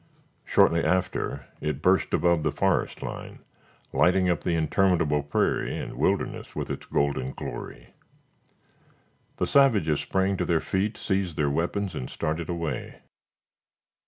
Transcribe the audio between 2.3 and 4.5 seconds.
the forest line, lighting up